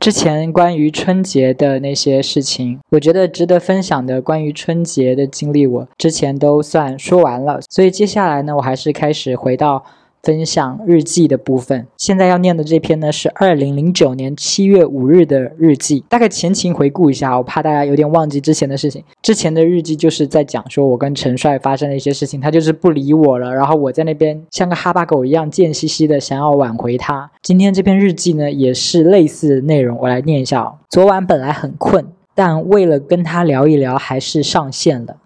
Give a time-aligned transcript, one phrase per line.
[0.00, 7.60] 之前关于春节的那些事情，我觉得值得分享的关于春节的经历，我之前都算说完了。
[7.68, 9.84] 所以接下来呢，我还是开始回到。
[10.22, 16.04] 分享日记的部分，现在要念的这篇呢是二零零九年七月五日的日记。
[16.08, 19.02] 大概前情回顾一下，我怕大家有点忘记之前的事情。
[19.22, 27.30] 之前的日记就是在讲说我跟陈帅发生的一些事情，他就是不理我了，然后我在那边像个哈巴狗一样贱兮兮的想要挽回他。
[27.42, 30.74] 今天这篇日记呢也是类似的内容，我来念一下。
[30.90, 35.16] 昨晚本来很困，但为了跟他聊一聊，还是上线了，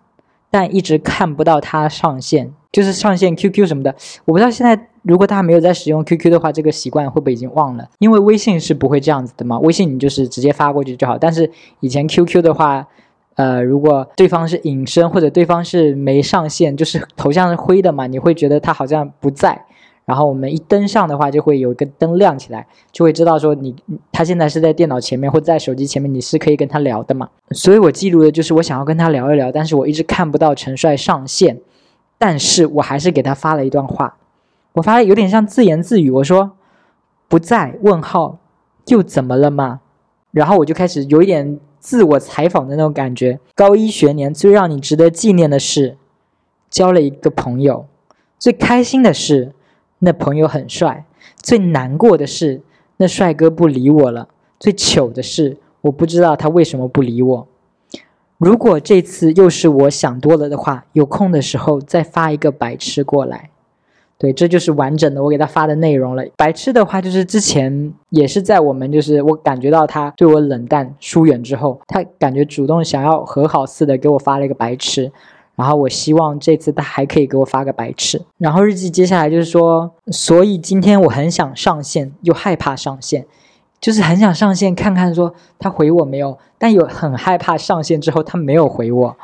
[0.50, 2.52] 但一直看不到他上线。
[2.74, 7.88] 就是上线 QQ 什么的，我不知道现在如果大家没有在使用 QQ 的话，这个习惯会不会已经忘了？
[8.00, 11.16] 因为微信是不会这样子的嘛，微信你就是直接发过去就好。
[11.16, 12.88] 但是以前 QQ 的话，
[13.36, 19.64] 呃，如果对方是隐身或者对方是没上线，就是头像是灰的嘛，你会觉得他好像不在。
[20.04, 23.74] 然后我们一登上的话，就会有一个灯亮起来，就会知道说你
[24.10, 27.28] 他现在是在电脑前面或在手机前面，你是可以跟他聊的嘛。
[27.52, 31.60] 所以我记录的就是我想要跟他聊一聊，但是我一直看不到陈帅上线。
[32.26, 34.16] 但是我还是给他发了一段话，
[34.72, 36.52] 我发的有点像自言自语，我说
[37.28, 38.38] 不在问号
[38.86, 39.82] 又怎么了嘛？
[40.30, 43.38] 然后我就开始有一点自我采访的那种感觉。
[43.54, 45.98] 高一学年最让你值得纪念的是
[46.70, 47.84] 交了一个朋友，
[48.38, 49.52] 最开心的是
[49.98, 51.04] 那朋友很帅，
[51.36, 52.62] 最难过的是
[52.96, 54.28] 那帅哥不理我了，
[54.58, 57.46] 最糗的是我不知道他为什么不理我。
[58.44, 63.48] 如果这次又是我想多了的话，有空的时候再发一个白痴过来。
[64.18, 66.22] 对，这就是完整的我给他发的内容了。
[66.36, 75.10] 白痴的话就是之前也是在我们就是我感觉到他对我冷淡疏远之后，他感觉主动想要和好似的给我发了一个白痴，
[75.56, 78.20] 然后我希望这次他还可以给我发个白痴。
[78.36, 83.24] 然后日记接下来就是说，所以今天我很想上线，又害怕上线。
[83.84, 89.14] 就是很想上线看看，说他回我没有，但有很害怕上线之后他没有回我。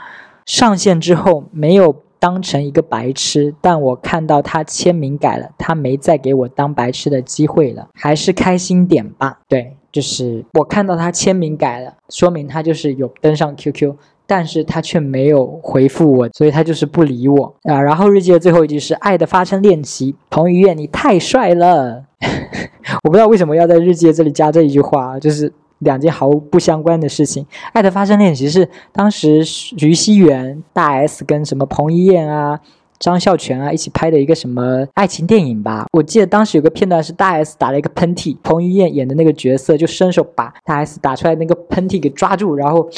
[0.44, 9.38] 上线之后没有当成一个白痴，但我看到他签名改了，他没再给我当白痴的机会了，还是开心点吧。
[9.48, 13.94] 对，就是我看到他签名改了，说明他就是有登上 QQ，
[14.30, 17.82] 但是他却没有回复我，所以他就是不理我啊。
[17.82, 22.04] 然后日记的最后一句是爱的发声练习，彭于晏你太帅了。
[23.02, 27.44] 我不知道为什么要在日记这里加这一句话，就是两件毫不相关的事情。
[27.72, 32.60] 爱的发生练习是当时徐熙媛、大 S 跟什么彭于晏啊、
[33.00, 35.86] 张孝全啊一起拍的一个什么爱情电影吧。
[35.92, 42.88] 我记得当时有个片段是大 S 打了一个喷嚏，彭于晏演的那个角色就伸手把大 S 打出来那个喷嚏给抓住，然后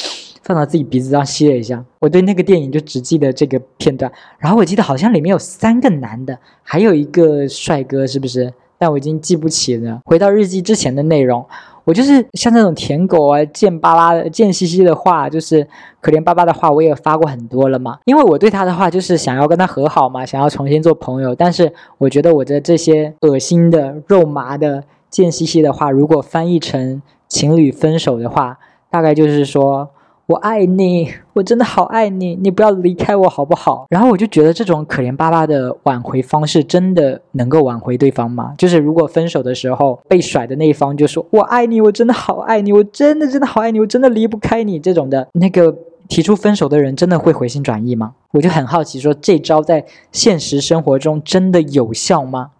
[0.43, 1.83] 放到自己鼻子上吸了一下。
[1.99, 4.11] 我对那个电影就只记得这个片段。
[4.37, 8.53] 然后我记得好像里面有三个男的，还有一个帅哥，是不是？
[8.77, 10.01] 但我已经记不起了。
[10.03, 11.45] 回到日记之前的内容，
[11.85, 15.65] 我就是像那种舔狗啊、贱巴巴的、贱兮兮的话，就是
[16.01, 17.99] 可怜巴巴的话，我也发过很多了嘛。
[18.03, 21.33] 因为我对他的话就是想要跟他和好嘛，想要重新做朋友。
[21.33, 28.59] 但是我觉得我的这些恶心的、肉麻的、贱兮兮的话，如果翻译成情侣分手的话，
[28.89, 29.89] 大概就是说。
[30.25, 33.85] 我爱你，我真的好爱你，你不要离开我好不好？
[33.89, 38.53] 然后我就觉得这种可怜巴巴的挽回方式真的能够挽回对方吗？
[38.57, 45.75] 就是如果分手的时候被甩的那一方就说“我爱你，我真的好爱你，我真的真的好爱你，我真的离不开你”这种的，那个
[46.07, 48.13] 提出分手的人真的会回心转意吗？
[48.31, 49.83] 我就很好奇，说这招在
[50.13, 52.51] 现实生活中真的有效吗？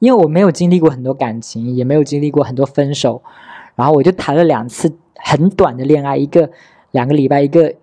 [0.00, 3.22] 因为我没有经历过很多感情，也没有经历过很多分手，
[3.76, 6.50] 然后我就谈了两次很短的恋爱，一个。
[6.92, 7.74] 两个礼拜，一个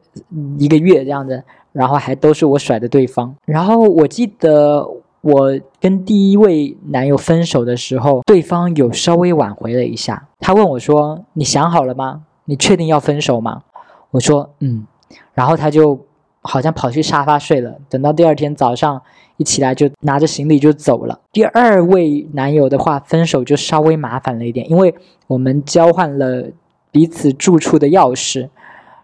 [0.58, 3.36] 一个月这样子，然后还都是我甩的对方。
[3.46, 4.88] 然后我记得
[5.22, 10.28] 我跟第一位男友分手的时候，对方有稍微挽回了一下。
[10.40, 12.22] 他问我说：“你想好了吗？
[12.46, 13.64] 你确定要分手吗？”
[14.12, 14.88] 我说：“嗯。”
[15.34, 16.06] 然后他就
[16.42, 17.76] 好像跑去沙发睡了。
[17.90, 19.02] 等到第二天早上
[19.38, 21.20] 一起来，就拿着行李就走了。
[21.32, 24.94] 第二位男友的话，分手就稍微麻烦了一点，因为
[25.28, 26.46] 我们交换了
[26.92, 28.50] 彼此住处的钥匙。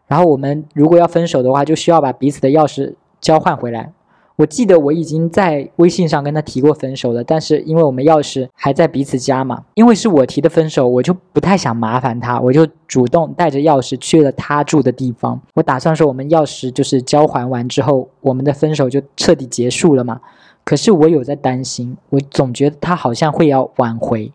[0.08, 3.92] 然后我们如果要分手的话，就需要把彼此的钥匙交换回来。
[4.38, 15.40] 我记得我已经在微信上跟他提过分手了，但是因为我们钥匙还在彼此家嘛，因为是我提的分手，我就不太想麻烦他，我就主动带着钥匙去了他住的地方。
[15.54, 20.20] 我打算说，我们钥匙就是交还完之后，我们的分手就彻底结束了嘛。
[20.66, 24.30] 可是我有在担心，我总觉得他好像会要挽回。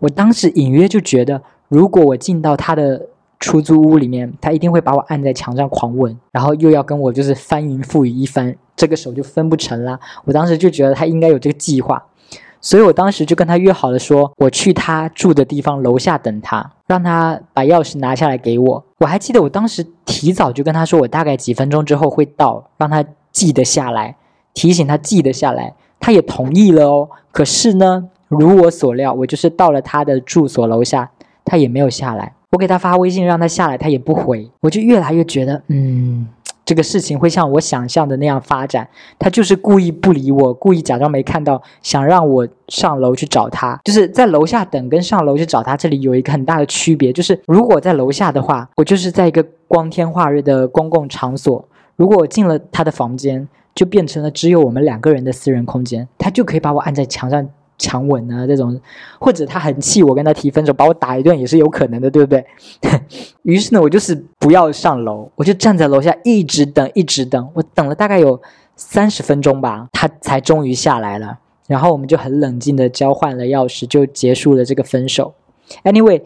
[0.00, 3.06] 我当时隐约就觉得，如果我进到他的。
[3.38, 9.98] 出租屋里面，他一定会把我按在墙上狂吻，然后又要跟我就是翻云覆雨一番，这个手就分不成了。
[10.24, 12.02] 我当时就觉得他应该有这个计划，
[12.60, 18.84] 所以我当时就跟他约好了，说我去他住的地方楼下等他，让他把钥匙拿下来给我。
[18.98, 24.16] 我还记得我当时提早就跟他说，我大概几分钟之后会到，让他记得下来，
[24.54, 25.74] 提醒他记得下来。
[25.98, 27.08] 他也同意了哦。
[27.32, 31.10] 可是呢，如我所料，我就是到了他的住所楼下，
[31.44, 32.34] 他也没有下来。
[32.50, 34.50] 我给他发微信让他下来，他也不回。
[34.60, 36.28] 我就越来越觉得，嗯。
[36.64, 38.88] 这个事情会像我想象的那样发展，
[39.20, 43.78] 他就是故意不理我，故意假装没看到，想让我上楼去找他。
[43.84, 51.64] 就是在楼下等跟上楼去找他，这里有一个很大的区别，就是如果在楼下的话，我就是在一个光天化日的公共场所；
[51.94, 57.48] 如果我进了他的房间，就变成了只有我们两个人的私人空间，他就可以把我按在墙上。
[57.78, 58.80] 强吻啊，这种，
[59.18, 62.44] 或者他很气我跟他提分手，把我打一顿也是有可能的，对不对？
[63.42, 68.40] 于是呢，我就是不要上楼，我就站在楼下一直等，一直等，我等了大概有
[68.76, 71.38] 三十分钟吧，他才终于下来了。
[71.66, 75.34] 然后我们就很冷静的交换了钥匙，就结束了这个分手。
[75.82, 76.22] Anyway，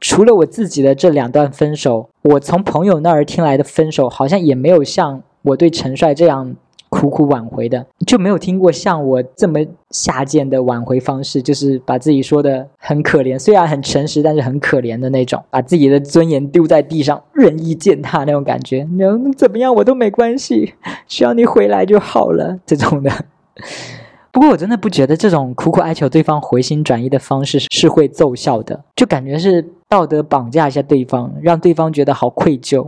[0.00, 6.54] 除了我自己的这两段分手，我从朋友那儿听来的分手，好像也没有像我对陈帅这样。
[6.92, 9.58] 苦苦挽回的就没有听过像我这么
[9.88, 18.86] 下贱的挽回方式，就是把自己说的很可怜，虽然很诚实，但是很可怜的那种，把自己的尊严丢在地上，任意践踏那种感觉。
[18.98, 20.74] 能怎么样我都没关系，
[21.08, 22.58] 只要你回来就好了。
[22.66, 23.10] 这种的。
[24.30, 32.86] 不过我真的不觉得这种苦苦哀求对方回心转意的方式是会奏效的，就感觉是道德绑架一下对方，让对方觉得好愧疚。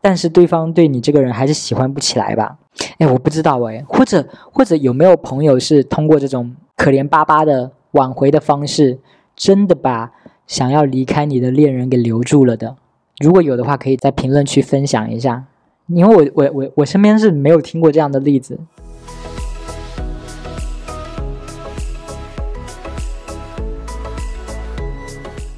[0.00, 2.56] 但是对方对你这个人还是喜欢不起来吧？
[2.98, 8.98] 哎，我不知道哎，或者或者有没有朋友是通过这种可怜巴巴的挽回的方式，
[9.36, 10.12] 真的把
[10.46, 12.76] 想要离开你的恋人给留住了的？
[13.20, 15.44] 如果有的话，可以在评论区分享一下，
[15.86, 18.58] 因为我我我我身边是没有听过这样的例子。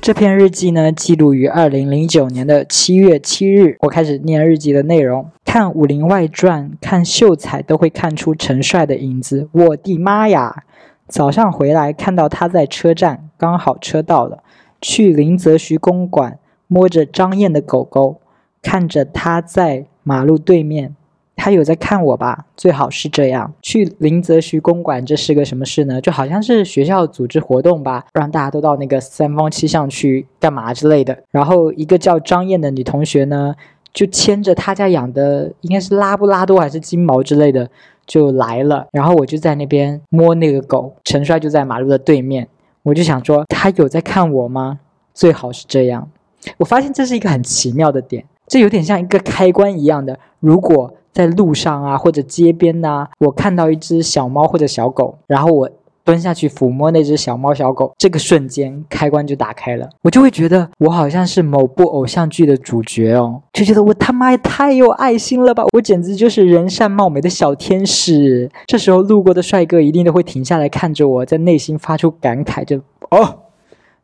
[0.02, 3.76] 这篇日记呢，记录于二零零九年的七月七日。
[3.80, 5.30] 我开始念日记的内容。
[5.44, 9.50] 看《武林外传》，看秀才都会看出陈帅的影子。
[9.52, 10.64] 我的妈呀！
[11.06, 14.42] 早上回来看到他在车站，刚好车到了，
[14.80, 18.22] 去林则徐公馆摸着张燕的狗狗，
[18.62, 20.96] 看着他在马路对面。
[21.40, 22.44] 他有在看我吧？
[22.54, 23.50] 最好是这样。
[23.62, 25.98] 去林则徐公馆，这是个什么事呢？
[26.02, 31.16] 就好像是学校组织活动吧，让大家都到那个三坊七巷去干嘛之类的。
[31.30, 33.54] 然后一个叫张燕的女同学呢，
[33.94, 37.70] 就牵着他家养的，应该是拉布拉多还是金毛之类的，
[38.06, 38.86] 就来了。
[38.92, 42.46] 然后我就在那边摸那个狗，陈帅就在马路的对面。
[42.82, 44.78] 我就想说，他有在看我吗？
[45.14, 46.10] 最好是这样。
[46.58, 50.18] 我发现这是一个很奇妙的点，这有点像一个开关一样的。
[50.38, 55.68] 如果在路上啊，或者街边呐，我看到一只小猫或者小狗，然后我
[56.02, 68.50] 蹲下去抚摸那只小猫小狗，这个瞬间开关就打开了，我就会觉得我好像是某部偶像剧的主角哦，就觉得我他妈也太有爱心了吧，我简直就是人善貌美的小天使。
[68.66, 72.78] 这时候路过的帅哥一定都会停下来看着我，在内心发出感慨：就
[73.10, 73.40] 哦，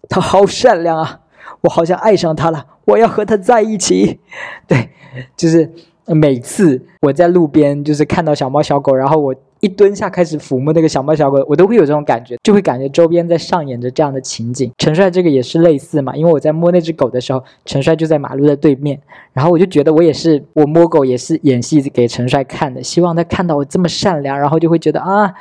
[0.08, 1.20] 他好善良啊，
[1.62, 4.20] 我好像爱上他了，我要和他在一起。
[4.66, 4.90] 对，
[5.36, 5.72] 就是。
[6.06, 14.70] 每次我在路边就是看到小猫小狗，然后我一蹲下开始抚摸那个小猫小狗，我都会有这种感觉，就会感觉周边在上演着这样的情景。
[14.78, 19.00] 陈帅这个也是类似嘛，因为我在摸那只狗的时候，陈帅就在马路的对面，
[19.32, 25.34] 然后我就觉得我也是，我摸狗也是演戏给陈帅看的，希望他看到我这么善良，然后就会觉得啊，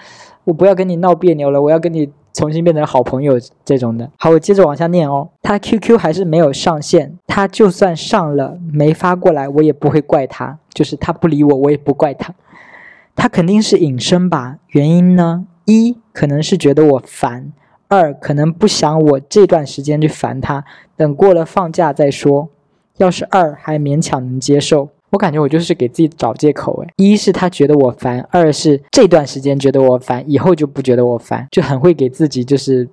[0.46, 2.10] 我不要跟你闹别扭了，我要跟你。
[2.36, 5.30] 重新变成好朋友这种的，好，我接着往下念哦。
[5.42, 12.36] 他 QQ 还是没有上线，他就算上了没发过来，我也不会怪他，就是他不理我，我也不怪他。
[13.16, 14.58] 他肯定是隐身吧？
[14.68, 15.48] 原因呢？
[15.64, 17.54] 一可能是觉得我烦，
[17.88, 20.66] 二可能不想我这段时间去烦他，
[20.98, 22.50] 等过了放假再说。
[22.98, 24.90] 要是二还勉强能接受。
[25.16, 32.86] 我感觉我就是给自己找借口诶，一是他觉得我烦，二是这段时间觉得我烦，以后就不觉得我烦，就很会给自己就是。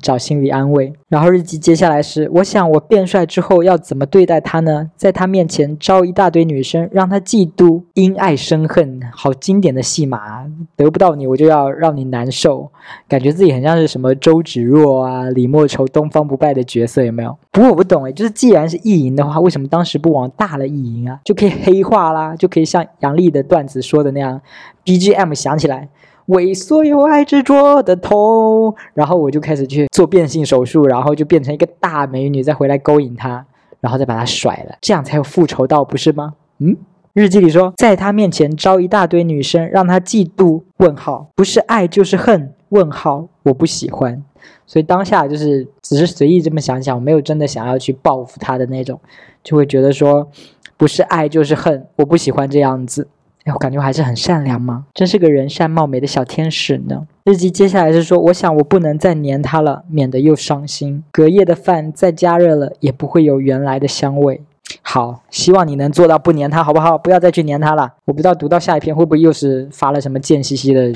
[0.00, 4.90] 找心理安慰，然后日记接下来是：我想我变帅之后要怎么对待他呢？
[4.96, 10.46] 在他面前招一大堆女生，让他嫉妒，因爱生恨，好经典的戏码。
[10.76, 12.70] 得不到你，我就要让你难受，
[13.08, 17.36] 感觉自己很像是什么周芷若啊、李莫愁、东方不败的角色，有没有？
[17.50, 21.20] 不过我不懂诶，就是既然是意淫的话，为什么当时不往大了意淫啊？
[21.24, 24.40] 就可以黑化啦，就可以像杨笠的段子说的那样
[24.84, 25.88] ，BGM 响起来。
[26.28, 33.44] 为所有爱执着的痛，然后我就开始去做变性手术，然后就变成一个大美女，再回来勾引他，
[33.80, 36.34] 然后再把他甩了，这样才有复仇到，不是吗？
[36.58, 36.76] 嗯，
[37.14, 40.62] 日记里说，在他面前招一大堆女生，让他嫉妒。
[40.78, 42.54] 问号，不是爱就是恨。
[42.68, 44.22] 问号，我不喜欢。
[44.66, 49.00] 所以当下就是只是随意这么想想，我没有真的想要去报复他的那种，
[49.42, 50.28] 就会觉得说
[50.76, 53.08] 不是爱就是恨，我不喜欢这样子。
[53.54, 54.86] 我感觉我还是很善良吗？
[54.94, 57.06] 真是个人善貌美的小天使呢。
[57.24, 61.04] 日记接下来是说，我想我不能再黏他了，免得又伤心。
[61.10, 64.40] 隔夜的饭再加热了，也不会有原来的香味。
[64.82, 66.96] 好，希望你能做到不粘他，好不好？
[66.96, 67.94] 不要再去粘他了。
[68.04, 70.92] 我不知道读到下一篇会不会又是发了什么贱兮兮的，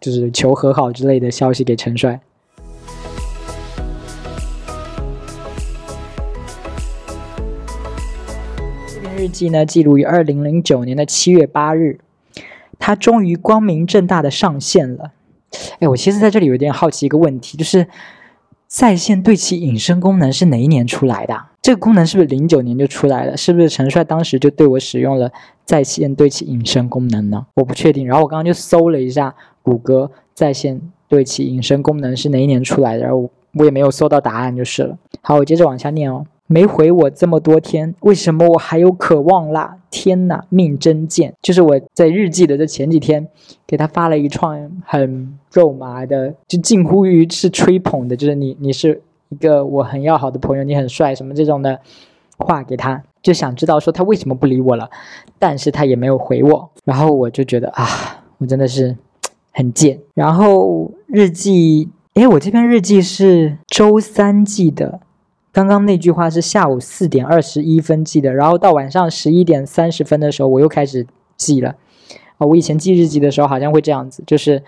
[0.00, 2.20] 就是求和好之类的消息给陈帅。
[9.24, 11.98] 日记呢，记录于二零零九年的七月八日，
[12.78, 15.12] 他终于光明正大的上线了。
[15.78, 17.86] 哎，我其实在这里有点好奇一个问题，就是
[18.66, 21.34] 在线对齐隐身功能是哪一年出来的？
[21.62, 23.34] 这个功能是不是零九年就出来了？
[23.34, 25.32] 是不是陈帅当时就对我使用了
[25.64, 27.46] 在线对齐隐身功能呢？
[27.54, 28.06] 我不确定。
[28.06, 34.98] 然后我刚刚就搜了一下谷歌在线对齐隐身功能是哪一年出来的，然后我也没有搜到答案就是了。
[35.22, 36.26] 好，我接着往下念哦。
[36.46, 39.78] 没回我这么多天，为什么我还有渴望啦？
[39.90, 41.34] 天哪，命真贱！
[41.40, 43.28] 就是我在日记的这前几天
[43.66, 49.02] 给他发了一串很肉麻的，就近乎于是吹捧的，就是你你是。
[49.30, 51.80] 一个我很要好的朋友，你很帅，什么这种的
[52.36, 54.88] 话给他，就想知道说他为什么不理我了，
[55.40, 57.84] 但是他也没有回我，然后我就觉得啊，
[58.38, 58.96] 我真的是
[59.50, 59.98] 很贱。
[60.14, 65.00] 然后日记，诶，我这篇日记是周三记的，
[65.54, 71.06] 刚刚那句话是下午四点二十一分记的，然后到晚上十一点三十分的时候我又开始
[71.38, 71.76] 记了。
[72.36, 74.62] 啊，我以前记日记的时候好像会这样子，就是。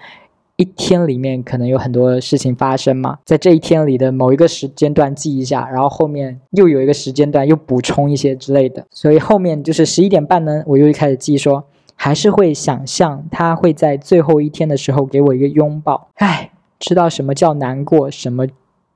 [0.58, 18.46] 一天里面可能有很多事情发生嘛，在这一天里的某一个时间段记一下，然后后面又有一个时间段又补充一些之类的，所以后面就是十一点半呢，我又开始记说，还是会想象他会在最后一天的时候给我一个拥抱，唉，知道什么叫难过，什么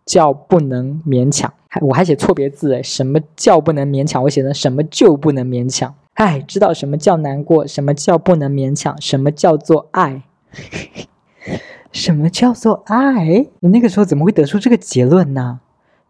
[0.06, 4.20] 叫不能勉强，还我还写错别字诶，什么叫不能勉强？
[4.24, 5.94] 我写的什么就不能勉强？
[6.14, 10.24] 唉，知道什么叫难过，什么叫不能勉强，什么叫做爱？
[11.92, 13.46] 什么叫做爱？
[13.60, 15.60] 你那个时候怎么会得出这个结论呢？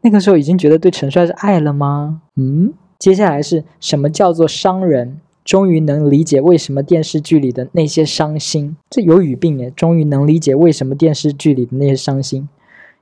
[0.00, 2.22] 那个时候已经觉得对陈帅是爱了吗？
[2.36, 5.20] 嗯，接下来是什么叫做伤人？
[5.44, 9.70] 终于能理解为什么电视剧里的那些伤心，这有语病耶！
[9.76, 12.48] 终于能理解为什么电视剧里的那些伤心，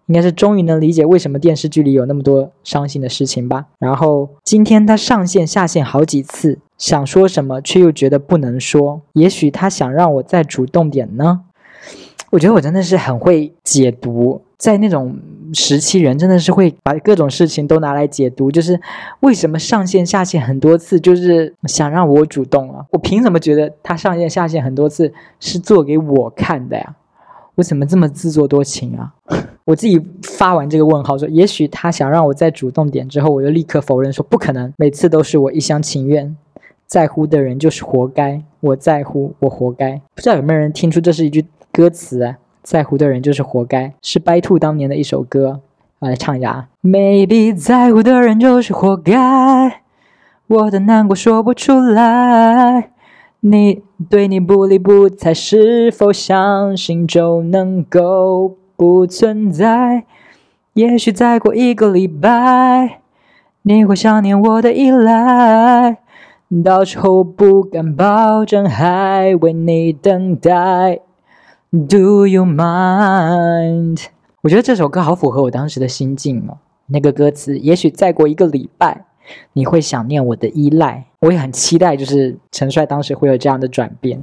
[0.08, 3.66] 应该是终于能理解为什么电视剧里有那么多伤心的事情吧。
[3.78, 11.42] 然后今天他上线下线好几次，想说什么却又觉得不能说，也许他想让我再主动点呢。
[12.30, 15.18] 我觉得我真的是很会解读，在那种
[15.54, 18.50] 时期，人真的是会把各种事情都拿来解读。
[18.50, 18.78] 就是
[19.20, 22.84] 为什么上线下线很多次，就是想让我主动啊？
[22.92, 26.96] 我凭什么觉得他上线下线很多次是做给我看的呀？
[27.58, 29.12] 我怎么这么自作多情啊？
[29.66, 36.36] 我自己发完这个问号说，也许他想让我再主动点之后，我就立刻否认说不可能，每次都是我一厢情愿，
[36.86, 40.00] 在乎的人就是活该，我在乎，我活该。
[40.14, 41.44] 不知道有没有人听出这是一句？
[41.70, 45.60] 歌词在乎的人就是活该，是白兔当年的一首歌，
[45.98, 46.68] 我来唱一下。
[46.82, 49.82] Maybe 在乎的人就是活该，
[50.46, 52.92] 我的难过说不出来。
[53.40, 60.04] 你对你不理不睬，是否相信就能够不存在？
[60.74, 63.00] 也许再过一个礼拜，
[63.62, 65.98] 你会想念我的依赖，
[66.64, 71.00] 到时候不敢保证还为你等待。
[71.70, 74.04] Do you mind？
[74.42, 76.58] 我觉得这首歌好符合我当时的心境哦。
[76.86, 79.04] 那个歌词，也许再过一个礼拜，
[79.52, 81.06] 你会想念我的依赖。
[81.20, 84.20] 我也很期待，就是陈帅当时会有这样的转变。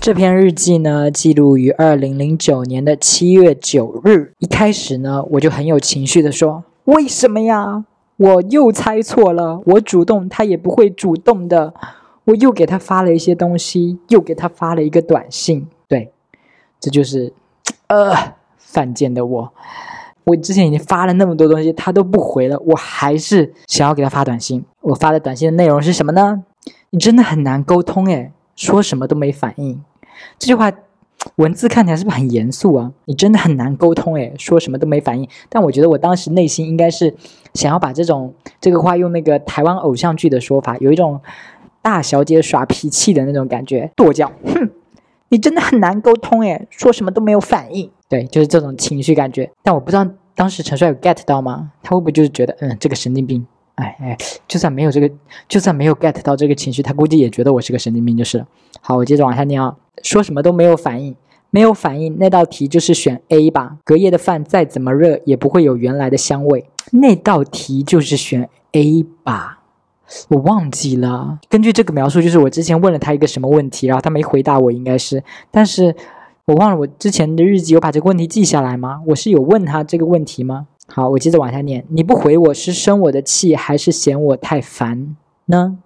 [0.00, 4.32] 这篇日记呢，记录于二零零九年的七月九日。
[4.38, 7.84] 一开始呢，我就很有情绪的说：“为什么呀？”
[8.16, 11.74] 我又猜错了，我主动他也不会主动的。
[12.24, 15.66] 我又给他发了一些东西，又给他发了一个短信。
[16.86, 17.32] 这就是
[17.88, 18.14] 呃
[18.58, 19.52] 犯贱的我。
[20.22, 24.64] 我之前已经发了那么多东西，他都不回了，我还是想要给他发短信。
[24.82, 26.44] 我发的短信的内容是什么呢？
[26.90, 29.82] 你真的很难沟通诶，说什么都没反应。
[30.38, 30.72] 这句话。
[31.36, 32.92] 文字看起来是不是很严肃啊？
[33.06, 35.28] 你真的很难沟通诶，说什么都没反应。
[35.48, 37.12] 但我觉得我当时内心应该是
[37.52, 41.20] 想要把这种这个话用那个台湾偶像剧的说法，有一种
[41.82, 44.30] 大小姐耍脾气的那种感觉，跺脚。
[44.44, 44.70] 哼，
[45.28, 47.90] 你真的很难沟通诶，说什么都没有反应。
[48.08, 49.50] 对，就是这种情绪感觉。
[49.62, 51.72] 但我不知道当时陈帅有 get 到吗？
[51.82, 54.16] 他会不会就是觉得，嗯，这个神经病哎哎，
[54.46, 55.10] 就算没有这个，
[55.48, 58.46] 就算没有 get 到这个情绪，他估计也觉得我是个神经病就是了。
[58.80, 61.16] 好，我接着往下念啊，说什么都没有反应，
[61.50, 63.76] 没有反应，那道题就是选 A 吧。
[63.84, 66.68] 隔夜的饭再怎么热，也不会有原来的香味。
[66.92, 69.58] 那道题就是选 A 吧。
[70.28, 71.38] 我忘记了。
[71.48, 75.22] 根据这个描述，就是我之前问了他一个什么问题，然后他没回答我，应该是。
[75.50, 75.94] 但是
[76.44, 79.02] 我忘了我之前的日记有把这个问题记下来吗？
[79.06, 80.68] 我是有问他这个问题吗？
[80.88, 81.84] 好，我接着往下念。
[81.88, 85.78] 你不回我是生我的气，还是嫌我太烦呢？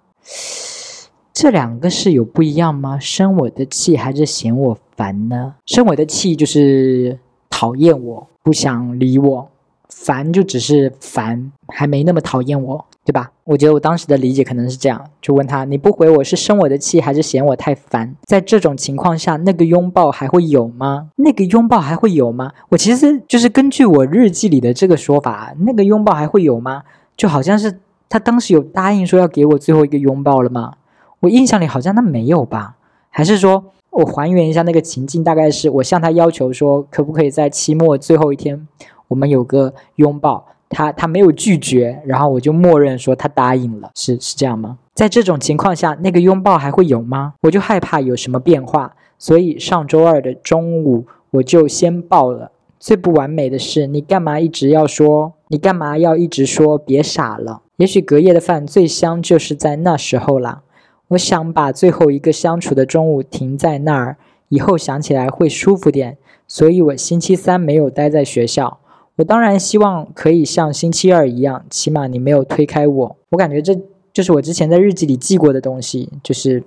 [1.33, 2.99] 这两个是有不一样吗？
[2.99, 5.55] 生我的气还是嫌我烦呢？
[5.65, 7.17] 生我的气就是
[7.49, 9.47] 讨厌我，不想理我；
[9.89, 12.85] 烦就只是烦，还没那么讨厌我。
[13.03, 13.31] 对吧？
[13.45, 18.15] 我觉得我当时的理解可能是这样，就问他：你不回我是生我的气，还是嫌我太烦？
[18.23, 21.09] 在这种情况下，那个拥抱还会有吗？
[21.15, 22.51] 那个拥抱还会有吗？
[22.69, 26.83] 我其实就是根据我日记里的这个说法，那个拥抱还会有吗？
[27.17, 30.73] 就好像是他当时有答应说要给我最后一个拥抱了吗？
[31.21, 32.75] 我印象里好像他没有吧？
[33.09, 38.67] 还是说我还原一下那个情境，大概是我向他要求说，可不可以在期末最后一天，
[39.07, 40.45] 我们有个拥抱？
[40.71, 44.79] 他他没有拒绝，然后我就默认说他答应了，是是这样吗？
[44.95, 47.33] 在这种情况下，那个拥抱还会有吗？
[47.41, 52.51] 我就害怕有什么变化，所以上周二的中午我就先抱了。
[52.79, 55.33] 最不完美的是，你干嘛一直要说？
[55.49, 56.77] 你干嘛要一直说？
[56.77, 57.61] 别傻了。
[57.77, 60.63] 也许隔夜的饭最香就是在那时候啦。
[61.09, 64.17] 我想把最后一个相处的中午停在那儿，
[64.49, 66.17] 以后想起来会舒服点。
[66.47, 68.79] 所以我星期三没有待在学校。
[69.21, 73.15] 我当然希望可以像星期二一样，起码你没有推开我。
[73.29, 73.79] 我感觉这
[74.11, 76.63] 就是我之前在日记里记过的东西，就是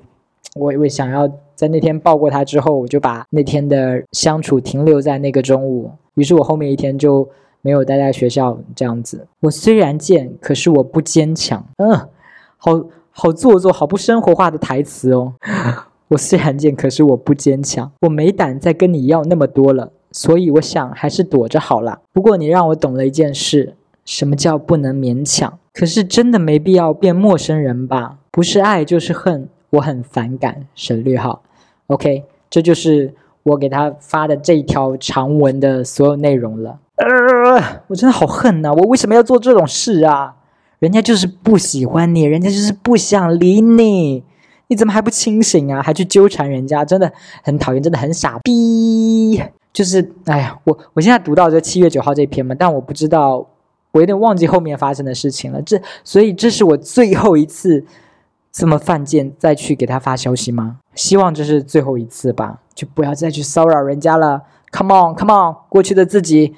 [0.54, 5.90] 我我想要在那天抱过他之后，我就把那天的相处停留在那个中午。
[6.14, 7.28] 于是我后面一天就
[7.60, 9.26] 没有待在学校这样子。
[9.40, 11.66] 我虽然贱，可是我不坚强。
[11.78, 11.90] 嗯，
[12.56, 15.32] 好好做作，好不生活化的台词哦。
[16.06, 17.90] 我虽然贱，可是我不坚强。
[18.02, 19.90] 我没胆再跟你要那么多了。
[20.14, 21.98] 所以我想还是躲着好了。
[22.12, 23.74] 不过你让我懂了一件事：
[24.04, 25.58] 什么叫不能勉强？
[25.72, 28.18] 可是真的没必要变陌生人吧？
[28.30, 30.68] 不是爱就是恨，我很反感。
[30.76, 31.42] 省略号。
[31.88, 36.78] OK，这就是我给他发的这一条长文的所有内容了。
[36.94, 38.72] 呃，我真的好恨呐！
[38.72, 40.36] 我为什么要做这种事啊？
[40.78, 44.22] 人家就是不喜欢你，人家就是不想理你，
[44.68, 45.82] 你怎么还不清醒啊？
[45.82, 49.42] 还去纠缠人家，真的很讨厌，真的很傻逼。
[49.74, 53.44] 就是，哎呀，我我现在读到这七月九号这篇嘛，但我不知道，
[53.90, 55.60] 我有点忘记后面发生的事情了。
[55.60, 57.84] 这，所以这是我最后一次
[58.52, 60.78] 这么犯贱再去给他发消息吗？
[60.94, 64.42] 希望这是最后一次吧，就不要再去骚扰人家了。
[64.70, 66.54] Come on，Come on，过去的自己，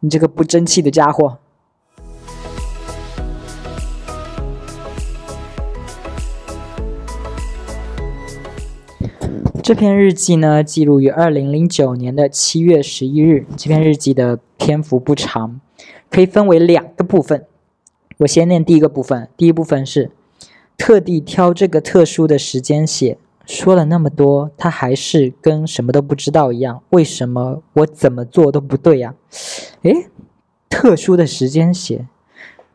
[0.00, 1.38] 你这个不争气的家伙。
[9.68, 13.44] 这篇日记呢，记录于二零零九年的七月十一日。
[13.54, 15.60] 这篇日记的篇幅不长，
[16.08, 17.44] 可以分为两个部分。
[18.20, 19.28] 我先念第一个部分。
[19.36, 20.10] 第一部分是
[20.78, 23.18] 特地挑这个特殊的时间写。
[23.44, 26.82] 说了那么多，他还是跟什么都不知道一样。
[26.88, 29.14] 为什么我怎么做都不对呀？
[29.82, 30.06] 诶，
[30.70, 32.08] 特殊的时间写。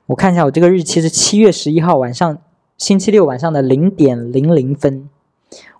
[0.06, 2.38] 我看一下，我这个日期是七月十一号晚上，
[2.78, 5.10] 星期六晚上的零点零零分。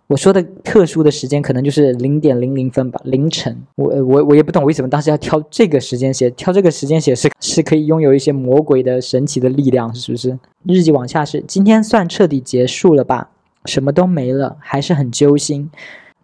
[0.08, 3.58] 我说的特殊的时间可能就是零点零零分吧，凌晨。
[3.76, 10.38] 我我我也不懂为什么当时要挑这个时间写，挑这个时间写是 是可以拥有一些魔鬼的神奇的力量，是不是？
[10.66, 13.30] 日记往下是今天算彻底结束了吧？
[13.66, 15.72] 什么都没了，还是很揪心。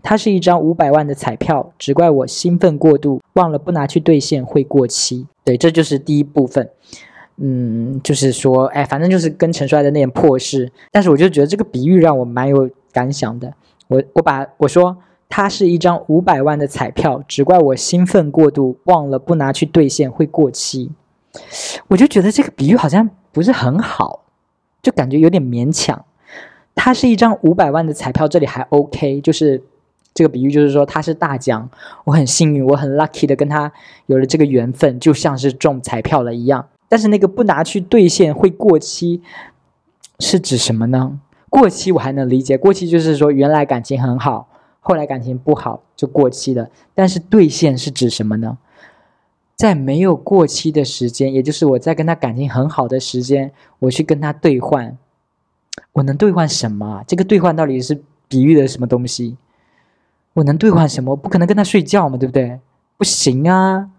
[0.03, 5.25] 它是一张五百万的彩票，只怪我兴奋过度，忘了不拿去兑现会过期。
[5.43, 6.69] 对，这就是第一部分。
[7.37, 10.71] 嗯，就是说，哎，反正就是跟陈帅的那点破事。
[10.91, 13.53] 但是我就觉得这个比喻让我蛮有感想的。
[13.89, 14.97] 我我把我说
[15.27, 20.91] 它是一张五百万的彩票，只怪我兴奋过度，忘了不拿去兑现会过期。
[21.89, 24.23] 我就觉得这个比喻好像不是很好，
[24.81, 26.05] 就感觉有点勉强。
[26.75, 29.61] 它是一张五百万的彩票，这里还 OK，就是
[30.13, 31.69] 这个比喻就是说它是大奖，
[32.05, 33.71] 我很幸运，我很 lucky 的跟他
[34.05, 36.67] 有了这个缘分，就像是中彩票了一样。
[36.87, 39.21] 但是那个不拿去兑现会过期，
[40.19, 41.19] 是指什么呢？
[41.49, 44.47] 过期我还能理解，过期就是说原来感情很好，
[44.79, 46.69] 后来感情不好就过期了。
[46.93, 48.57] 但是兑现是指什么呢？
[49.55, 54.97] 在没有过期的时间，也就是我在跟他感情很好的时间，我去跟他兑换，
[55.93, 57.03] 我能兑换什么？
[57.05, 59.35] 这个兑换到底是比喻的什么东西？
[60.33, 61.15] 我能兑换什么？
[61.15, 62.59] 不可能跟他睡觉嘛，对不对？
[62.95, 63.89] 不行啊！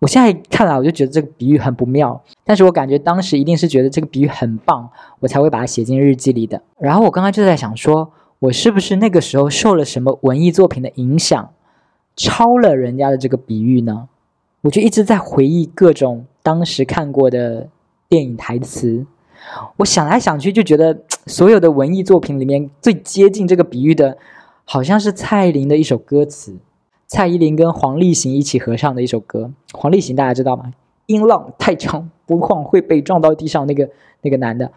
[0.00, 6.62] 我现在看来，我就觉得这个比喻很不妙，但是我感觉当时一定是觉得这个比喻很棒，我才会把它写进日记里的。
[6.78, 11.50] 然后我刚刚就在想，说我是不是那个时候受了什么文艺作品的影响，
[12.14, 14.08] 抄了人家的这个比喻呢？
[14.60, 17.68] 我就一直在回忆各种当时看过的
[18.08, 19.04] 电影台词，
[19.78, 24.16] 我想来想去，就觉得所有的文艺作品里面最接近这个比喻的，
[24.64, 26.56] 好像是蔡依林的一首歌词。
[27.08, 30.72] 蔡依林跟黄立行一起合唱的一首歌，黄立行大家知道吗？
[31.06, 33.88] 音浪太强不晃会被撞到地上那个
[34.20, 34.70] 那个男的，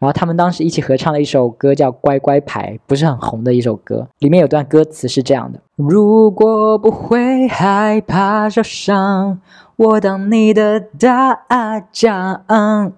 [0.00, 9.40] 然后他们当时一起合唱了一首歌叫《乖乖牌》，不是很红的一首歌，里面有段歌词是这样的：如果不会害怕受伤，
[9.76, 12.92] 我当你的大奖。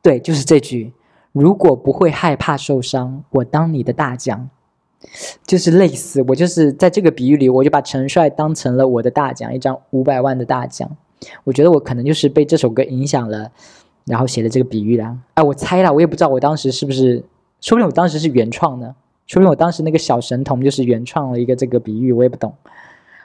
[0.00, 0.92] 对，就是这句。
[1.32, 4.48] 如果不会害怕受伤，我当你的大奖。
[5.46, 10.90] 就是类似，我就是在这个比喻里，我就把陈帅当成了我的大奖，一张五百万的大奖。
[11.44, 13.50] 我觉得我可能就是被这首歌影响了，
[14.06, 15.16] 然后写的这个比喻啦。
[15.34, 17.22] 哎，我猜了，我也不知道我当时是不是，
[17.60, 18.94] 说不定我当时是原创呢，
[19.26, 22.52] 说不定我当时那个小神童就是原创了一个这个比喻，我也不懂。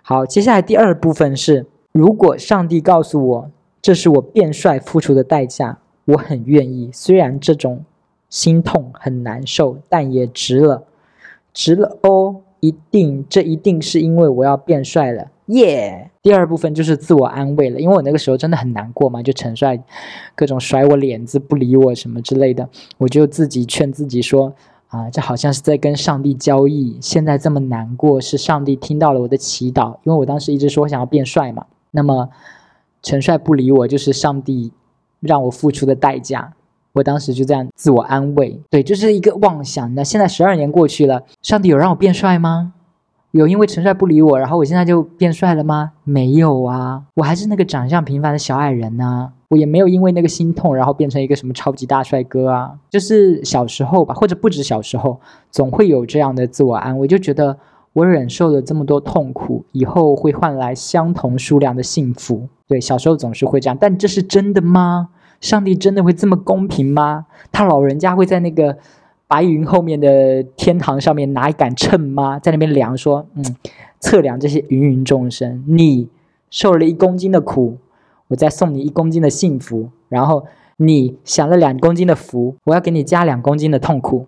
[0.03, 7.83] 好，接下来第二部分是，如果上帝告诉我这是我变帅付出的代价，我很愿意，虽然这种
[8.29, 10.83] 心痛很难受，但也值了。
[11.57, 16.11] 值了哦，一定，这一定是因为我要变帅了，耶！
[16.21, 19.83] 第二部分就是自我安慰了，因为我那个时候真的很难过嘛，就陈帅
[20.35, 24.53] 各种甩我脸子、不理我什么之类的，我就自己劝自己说
[24.89, 26.95] 啊，这好像是在跟上帝交易。
[27.01, 31.65] 现在这么难过，是上帝听到了我的祈祷，因为我当时一直说想要变帅嘛。
[31.89, 32.29] 那么
[33.01, 34.71] 陈帅不理我，就是上帝
[35.21, 36.53] 让我付出的代价。
[36.97, 39.93] 我当时就这样自我安慰，对，就是一个妄想。
[39.93, 42.73] 那现在十二年过去了，上帝有让我变帅吗？
[43.31, 45.91] 有因为陈帅不理我，然后我现在就变帅了吗？
[46.03, 49.31] 没有啊，我还是那个长相平凡的小矮人呢。
[49.49, 52.73] 我也没有因为那个心痛，然后变成一个什么超级大帅哥啊。
[52.89, 55.19] 就是小时候吧，或者不止小时候，
[55.51, 57.57] 总会有这样的自我安慰，就觉得
[57.93, 62.47] 我忍受了这么多痛苦，以后会换来相同数量的幸福。
[62.67, 65.09] 对，小时候总是会这样，但这是真的吗？
[65.39, 67.27] 上帝真的会这么公平吗？
[67.51, 68.77] 他老人家会在那个
[69.27, 72.39] 白云后面的天堂上面拿一杆秤吗？
[72.39, 73.55] 在那边量，说，嗯，
[73.99, 75.63] 测量这些芸芸众生。
[75.67, 76.07] 你
[76.49, 77.77] 受了一公斤的苦，
[78.29, 80.45] 我再送你一公斤的幸福；然后
[80.77, 84.25] 你享了两公斤的福，我要给你加两公斤的痛苦。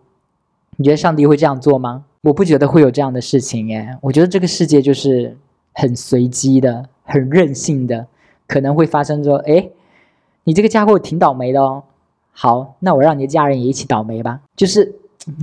[0.77, 2.05] 你觉得上帝会这样做吗？
[2.21, 3.97] 我不觉得会有这样的事情，耶。
[4.01, 5.35] 我觉得这个世界就是
[5.73, 8.07] 很随机的、很任性的，
[8.47, 9.69] 可能会发生说，哎。
[10.43, 11.83] 你这个家伙挺倒霉的哦。
[12.31, 14.39] 好，那我让你的家人也一起倒霉吧。
[14.55, 14.95] 就是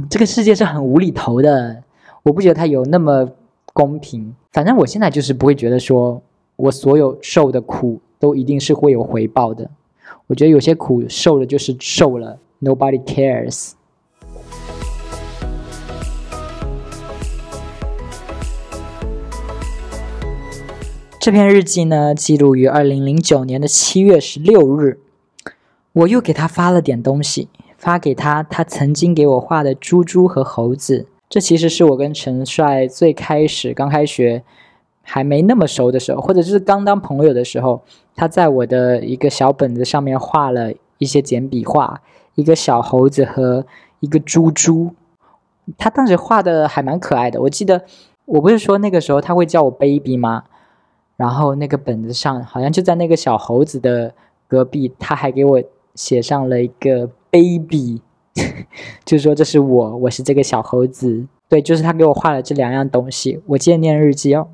[0.09, 1.83] 这个世界是很无厘头的，
[2.23, 3.29] 我不觉得它有那么
[3.73, 4.35] 公平。
[4.53, 6.23] 反正我现在就是不会觉得说
[6.57, 9.69] 我所有受的苦都一定是会有回报的。
[10.27, 13.73] 我觉得有些苦受了就是受了，Nobody cares。
[21.27, 25.01] 这篇日记呢，记录于二零零九年的七月十六日。
[25.93, 31.09] 我又给他发了点东西，发给他他曾经给我画的猪猪和猴子。
[31.29, 34.45] 这其实是我跟陈帅最开始刚开学
[35.03, 37.83] 还没那么熟的时候，或者就是刚当朋友的时候，
[38.15, 42.03] 他在我的一个小本子上面画了一些简笔画，
[42.37, 43.67] 一个小猴子和
[43.99, 44.95] 一个猪猪。
[45.77, 47.43] 他当时画的还蛮可爱的。
[47.43, 47.85] 我记得
[48.27, 50.45] 我不是说那个时候他会叫我 baby 吗？
[51.17, 54.15] 然后那个本子上好像就在那个小猴子的
[54.47, 55.63] 隔壁，他还给我
[55.95, 58.03] 写上了一个 baby，
[59.05, 61.27] 就说这是我，我是这个小猴子。
[61.49, 64.49] 对，就是他给我画了这两样东西，我纪念日记哦。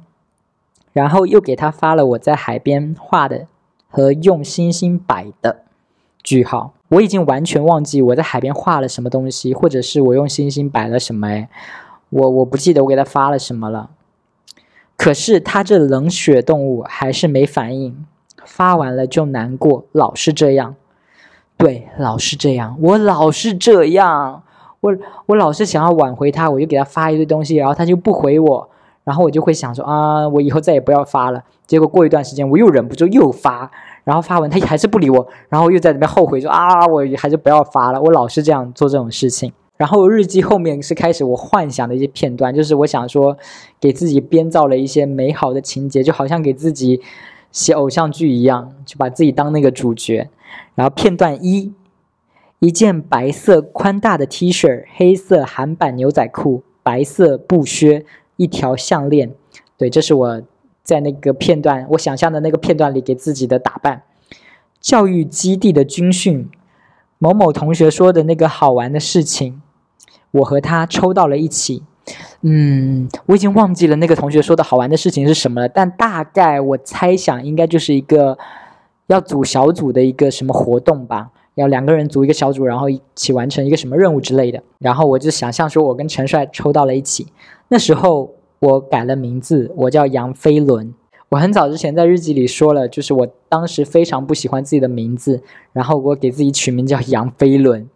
[0.93, 3.47] 然后又给他发了我在海边画的
[3.89, 5.63] 和用星星摆的
[6.23, 6.75] 句号。
[6.89, 11.49] 我已经完全忘记我在海边画了什么东西，或者是我用星星摆了什么哎，
[12.11, 13.89] 我我不记得我给他发了什么了。
[15.03, 18.07] 可是他这冷血动物还是没反应，
[18.45, 20.77] 发完了就难过，老是这样。
[21.57, 24.45] 对，老是这样，我老是这样，
[24.79, 28.69] 我我老是想要挽回他，我就给他发一堆东西，然后他就不回我，
[29.03, 31.43] 然后我就会想说啊，我以后再也不要发了。
[31.67, 33.69] 结果过一段时间我又忍不住又发，
[34.05, 38.01] 然后发完他还是不理我，然后又在里面后悔说啊，我还是不要发了。
[38.01, 39.53] 我老是这样做这种事情。
[39.83, 43.37] 然后日记后面是开始我幻想的一些片段，就是我想说，
[43.81, 47.01] 给自己编造了一些美好的情节，就好像给自己
[47.51, 50.31] 写偶像剧一样，就把自己当那个主角。
[50.77, 51.73] 然后片段一，
[52.61, 59.33] 一件白色宽大的 T 恤，黑色韩版牛仔裤，白色布靴，一条项链。
[59.77, 60.43] 对，这是我
[60.85, 64.03] 在那个片段，我想象的那个片段里给自己的打扮。
[64.81, 66.49] 教育基地的军训，
[67.19, 69.62] 某某同学说的那个好玩的事情，
[70.33, 71.83] 我和他抽到了一起。
[72.41, 78.37] 嗯，我已经忘记了那个同学说的好玩的事情是什么了，但大概我猜想应该就是一个
[79.07, 84.61] 要组小组的一个什么活动吧，要两个人组一个小组，然后一起完成一个什么任务之类的。
[84.81, 87.29] 然后我就想象说，我跟陈帅抽到了一起。
[87.69, 90.93] 那时候我改了名字，我叫杨飞轮。
[91.29, 95.41] 我很早之前在日记里说了，就是我当时非常不喜欢自己的名字，
[95.73, 97.89] 然后我给自己取名叫杨飞轮，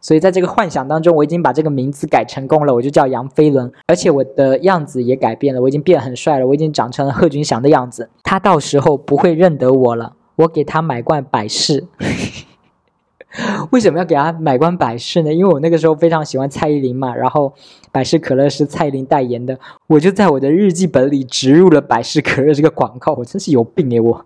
[0.00, 11.86] 所以在这个幻想当中，我已经把这个名字改成功了，我就叫杨飞轮，而且我的样子也改变了，我已经变很帅了，我已经长成了贺军翔的样子，他到时候不会认得我了，我给他买罐百事。
[13.70, 15.32] 为什么要给他买罐百事呢？
[15.32, 17.52] 因为我那个时候非常喜欢蔡依林嘛，然后
[17.92, 23.12] 百事可乐是蔡依林代言的，我就在我的日记本里植入了百事可乐这个广告。
[23.12, 24.24] 我真是有病诶，我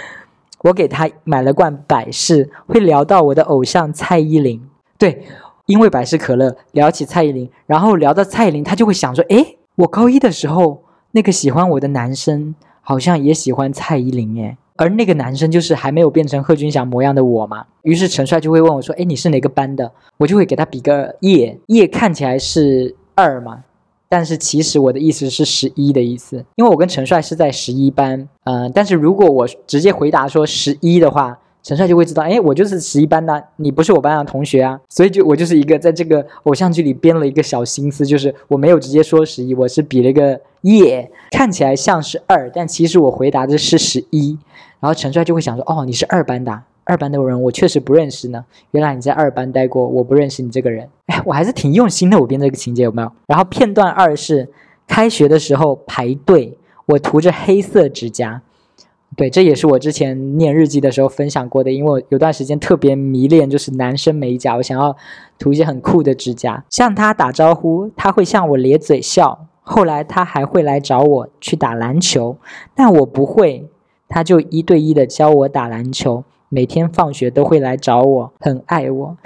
[0.64, 4.62] 我给他买了罐百事，会聊到我的偶像蔡依林。
[4.98, 5.24] 对，
[5.66, 10.82] 因为百事可乐聊起蔡依林，然后聊到蔡依林，他就会想说：诶，我高一的时候
[11.12, 14.56] 那个喜欢我的男生好像也喜欢蔡依林诶。
[14.78, 23.64] 而那个男生就是还没有变成贺军翔模样的我嘛，于是陈帅就会问我说：“哎，你是哪个班的？”我就会给他比个耶，耶看起来是二嘛，
[24.06, 31.38] 但是其实我的意思是十一的意思，因为我跟陈帅是在十一班，嗯，但是如果我直接回答说十一的话。
[31.66, 44.38] 陈帅就会知道，哎，我就是十一班的，你不是我班上的同学啊，所以就我就是一个在这个偶像剧里编了一个小心思，就是我没有直接说十一，我是比了个耶，看起来像是二，但其实我回答的是十一，
[44.78, 53.10] 然后陈帅就会想说，哦，你是二班的，二班的人我确实不认识呢，原来你在二班待过，我不认识你这个人，哎， 我还是挺用心的，我编这个情节有没有？
[53.26, 54.48] 然后片段二是
[54.86, 58.40] 开学的时候排队，我涂着黑色指甲。
[59.16, 64.94] 对，这也是我之前念日记的时候分享过的，因为我有段时间特别迷恋就是男生美甲，我想要
[65.38, 69.46] 涂一些很酷的指甲，向他打招呼，他会向我咧嘴笑。
[69.62, 72.36] 后来他还会来找我去打篮球，
[72.74, 73.68] 但我不会，
[74.06, 79.16] 他就一对一的教我打篮球，每天放学都会来找我，很爱我。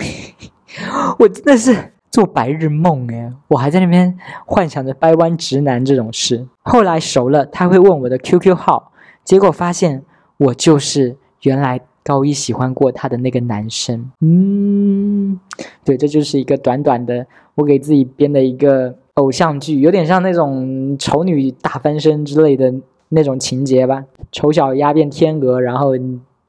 [1.18, 6.46] 我真的是做白日梦诶，我还在那边幻想着掰弯直男这种事。
[6.62, 8.89] 后来熟了，他会问我的 QQ 号。
[9.30, 10.02] 结果发现
[10.38, 14.10] 我就是原来高一喜欢过他的那个男生。
[14.22, 15.38] 嗯，
[15.84, 22.74] 对，这就是一个短短的我给自己编的一个偶像剧，有点像那种丑女大翻身之类的
[23.10, 24.04] 那种情节吧。
[24.32, 25.92] 丑小鸭变天鹅，然后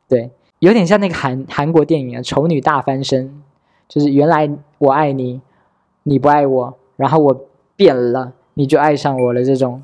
[0.10, 3.28] 对，有点像那个韩韩国电影啊，《丑女大翻身》，
[3.88, 5.40] 就是原来我爱你，
[6.02, 9.84] 你不爱我，然后我变了，你就爱上我了这种。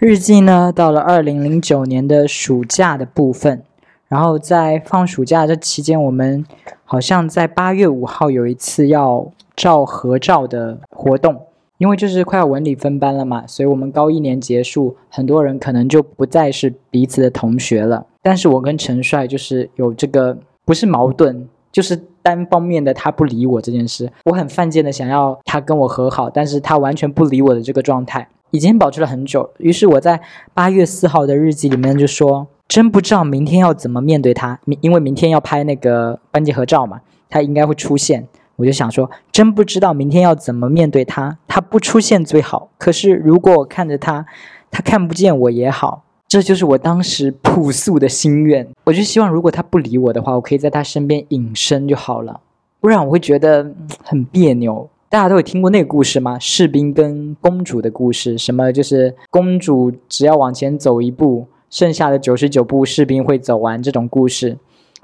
[0.00, 3.64] 日记呢，到了二零零九年的暑假的部分，
[4.06, 6.46] 然后在放暑假这期间，我们
[6.84, 11.40] 好像在八月五号有一次要照合照的活动，
[11.78, 18.06] 因为就是快要文理分班了嘛，所以我们高一年结束，很多人可能就不再是彼此的同学了。
[18.22, 28.28] 但是我跟陈帅就是有这个不是矛盾，就是单方面的他不理我这件事，我很犯贱的想要他跟我和好，但是他完全不理我的这个状态。
[28.50, 30.20] 已经保持了很久，于是我在
[30.54, 38.26] 八月四号的日记里面就说：“真不知道明天要怎么面对他，因为明天要拍那个班级合照嘛，他应该会出现。
[38.56, 42.70] 我就想说，真不知道明天要怎么面对他，他不出现最好。
[42.78, 44.26] 可是如果我看着他，
[44.70, 48.66] 他看不见我也好，这就是我当时朴素的心愿。
[48.84, 52.40] 我就希望，如果他不理我的话，我可以在他身边隐身就好了，
[52.80, 56.38] 不然我会觉得很别扭。”大家都有听过那个故事吗？
[56.38, 64.58] 士兵跟公主的故事，什么就是公主只要往前走一步，剩下的九十九步士兵会走完这种故事。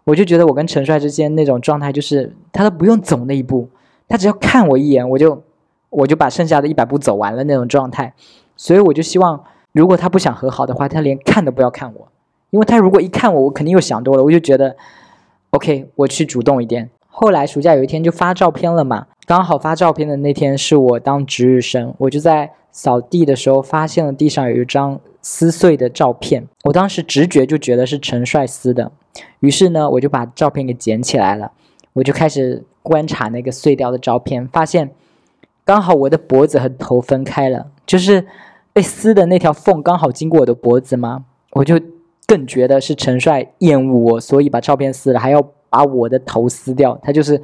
[0.05, 3.67] 我就觉得我跟陈帅之间那种状态，就是他都不用走那一步，
[4.07, 5.43] 他只要看我一眼，我就
[5.89, 8.13] 我就把剩下的一百步走完了那种状态。
[8.57, 12.09] 所以我就希望，如果他不想和好的话，他连看都不要看我，
[12.51, 14.23] 因为他如果一看我，我肯定又想多了。
[14.23, 14.77] 我就觉得
[15.53, 16.91] ，OK，我去主动一点。
[17.17, 19.07] 后来暑假有一天就发照片了嘛。
[19.25, 28.91] 刚好发照片的那天是我当值日生，我就在扫地的时候发现了地上有一张撕碎的照片，我当时直觉就觉得是陈帅撕的，
[29.39, 31.53] 于是呢我就把照片给捡起来了，
[31.93, 34.91] 我就开始观察那个碎掉的照片，发现
[35.65, 38.27] 刚好我的脖子和头分开了，就是
[38.73, 41.25] 被撕的那条缝刚好经过我的脖子吗？
[41.53, 41.81] 我就
[42.27, 45.54] 更觉得是陈帅厌恶我，所以把照片撕了，还要。
[45.75, 46.97] 把我的头撕掉。
[47.03, 47.41] 他就是，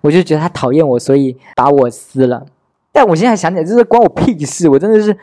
[0.00, 2.46] 我就觉得他讨厌我，所以把我撕了。
[2.92, 4.68] 但我现在想起来，这是关我屁事！
[4.68, 5.16] 我真的是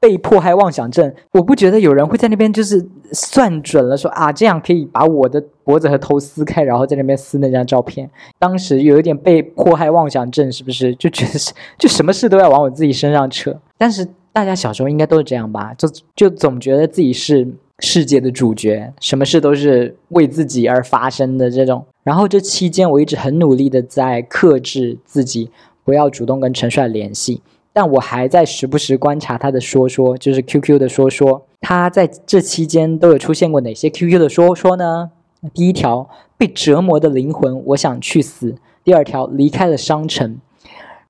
[0.00, 1.12] 被迫害妄想症。
[1.32, 8.08] 我不觉得有人会在那边就是算准了说啊，这样可以把我的脖子和头撕开，然后在那边撕那张照片。
[8.38, 13.54] 当时有一点被迫害妄想症，是不是就觉得是就什么事都要往我自己身上扯？
[13.76, 15.74] 但是大家小时候应该都是这样吧？
[15.76, 17.46] 就就总觉得自己是
[17.80, 21.84] 世界的主角，什么事都是为自己而发生的这种。
[22.02, 25.50] 然后这期间，我一直很努力的在克制自己。
[25.84, 27.40] 不要主动跟陈帅联系，
[27.72, 31.46] 但我还在时不时观察他的说说，就是 QQ 的说说。
[31.62, 35.10] 他在这期间都有出现过哪些 QQ 的说说呢？
[35.54, 38.56] 第一条，被折磨的灵魂，我想去死。
[38.84, 40.38] 第二条，离开了商城。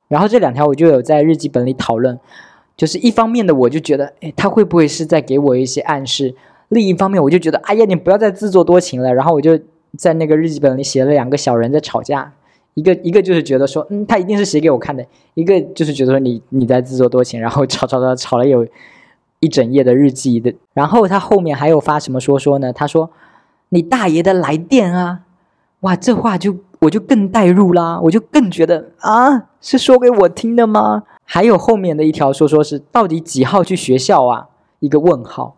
[0.07, 2.16] 然后这两条我就有在日记本里讨论，
[2.76, 6.37] 就是一方面的我就觉得，哎，他会不会是在给我一些暗示？
[6.68, 9.12] 另一方面我就觉得，哎呀，你不要再自作多情了。
[9.12, 9.59] 然后我就
[9.96, 12.33] 在那个日记本里写了两个小人在吵架。
[12.74, 15.02] 一个一个就是觉得说，嗯，他一定是写给我看的；
[15.35, 18.64] 一个就是觉得说，你你在自作多情，然后吵吵吵吵了有
[19.40, 20.54] 一整页的日记的。
[20.74, 22.72] 然后他后面还有发什么说说呢？
[22.72, 23.11] 他说
[23.70, 25.22] ：“你大爷的来电啊！”
[25.81, 31.02] 哇，这话就我就更代入啦，我就更觉得啊，是说给我听的吗？
[31.24, 34.46] 还有后面的一条说说是到底几号去学校啊？
[34.78, 35.57] 一个问号，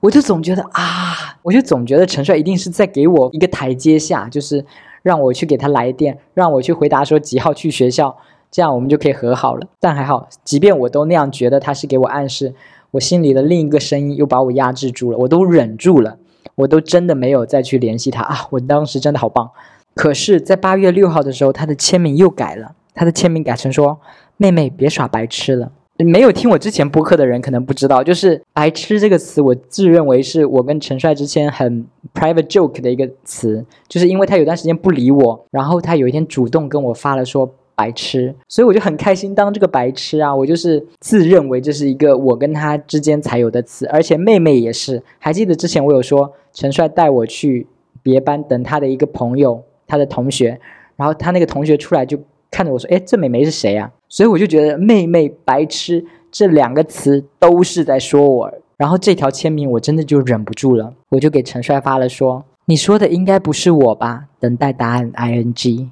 [0.00, 4.64] 我就总觉得啊，我就总觉得陈帅一定是在给我一个台阶下，就是。
[5.02, 8.14] 让我去给他来电，让我去回答说几号去学校，
[8.50, 9.66] 这样我们就可以和好了。
[9.80, 12.54] 但还好，即便我都那样觉得，他是给我暗示，
[12.90, 16.18] 我心里的另一个声音又把我压制住了，我都忍住了，
[16.54, 18.46] 我都真的没有再去联系他啊！
[18.50, 19.50] 我当时真的好棒。
[19.94, 23.98] 可是，在八月六号的时候，他的签名又改了，他的签名改成说
[24.36, 25.72] ：“妹妹别耍白痴了。”
[26.04, 47.66] 没有听我之前播客的人可能不知道，就是“白痴”这个词，我自认为是我跟陈帅之间很 private joke 的一个词，就是因为他有段时间不理我，然后他有一天主动跟我发了说“白痴”，所以我就很开心当这个白痴啊，我就是自认为这是一个我跟他之间才有的词，而且妹妹也是，还记得之前我有说陈帅带我去
[48.02, 50.60] 别班等他的一个朋友，他的同学，
[50.96, 52.18] 然后他那个同学出来就。
[52.52, 58.52] 看着我说：“哎，这美眉是谁呀？”所以我就觉得“妹妹白痴”这两个词都是在说我。
[58.76, 65.10] 然后这条签名我真的就忍不住了，我就给陈帅发了说：“你说的应该不是我吧？”等待答案。
[65.14, 65.90] I N G。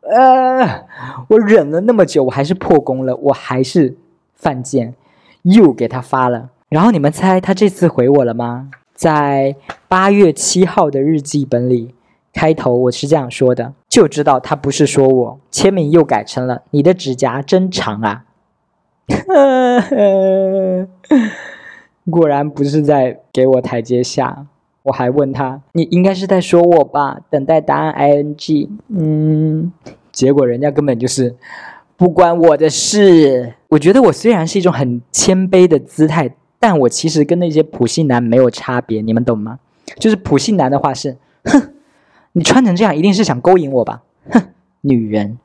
[0.00, 0.86] 呃，
[1.28, 3.96] 我忍了那么久，我还是破功了，我还是
[4.34, 4.94] 犯贱，
[5.42, 6.50] 又给他发了。
[6.68, 8.70] 然后你们猜他这次回我了吗？
[8.94, 9.54] 在
[9.88, 11.94] 八月七号的日记本里。
[12.36, 18.24] 开头我是这样说的，就知道他不是说我签名又改成了你的指甲真长啊，
[22.10, 24.44] 果然不是在给我台阶下。
[24.82, 27.20] 我还问他，你应该是在说我吧？
[27.30, 29.72] 等待答案 i n g，嗯，
[30.12, 31.34] 结果人家根本就是
[31.96, 33.54] 不关我的事。
[33.68, 39.58] 我觉得我虽然是一种很谦卑的姿态，但我其实跟那些普信男没有差别，你们懂吗？
[39.98, 41.72] 就是普信男的话是，哼。
[42.36, 44.02] 你穿成这样，一定是想勾引我吧？
[44.28, 44.42] 哼，
[44.82, 45.38] 女人。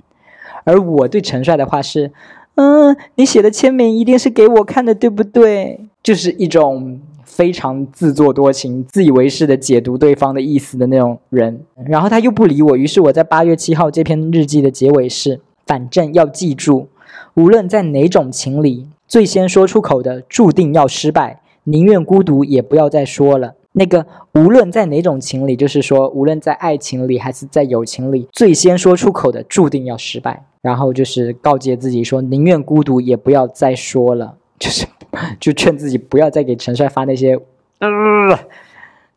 [0.65, 2.11] 而我对陈帅的话是，
[2.55, 5.79] 嗯，你写的签名一定是给我看的，对不对？
[6.03, 11.61] 就是一种非常自作多情、自以为是的解读对方的意思的那种人。
[11.85, 16.89] 然后他又不理我，于是我在八月七号这篇日记的结尾是：反正要记住，
[17.35, 23.55] 无论在哪种情里，最先说出口的注定要失败，宁愿孤独也不要再说了。
[23.73, 30.45] 那个无论在哪种情里，就是说，无论在爱情里还是在友情里，最先说出口的注定要失败。
[30.61, 34.85] 然后就是告诫自己说，宁愿孤独也不要再说了， 就是
[35.39, 37.39] 就劝自己不要再给陈帅发那些
[37.79, 37.89] 呃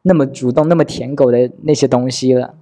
[0.02, 2.54] 那么主动、那么舔狗的那些东西了。